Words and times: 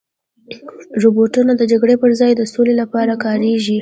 روبوټونه 1.03 1.51
د 1.57 1.61
جګړې 1.71 1.95
په 2.01 2.07
ځای 2.19 2.31
د 2.35 2.41
سولې 2.53 2.73
لپاره 2.81 3.13
کارېږي. 3.25 3.69